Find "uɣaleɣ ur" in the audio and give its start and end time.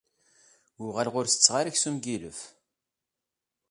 0.83-1.27